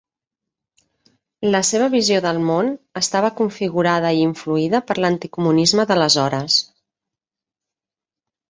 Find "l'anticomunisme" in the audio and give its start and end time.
5.03-5.87